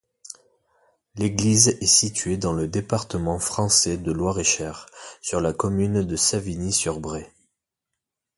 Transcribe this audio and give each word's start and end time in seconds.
L'église 1.13 1.67
est 1.67 1.85
située 1.85 2.35
dans 2.35 2.53
le 2.53 2.67
département 2.67 3.37
français 3.37 3.97
de 3.99 4.11
Loir-et-Cher, 4.11 4.87
sur 5.21 5.39
la 5.41 5.53
commune 5.53 6.01
de 6.01 6.15
Savigny-sur-Braye. 6.15 7.27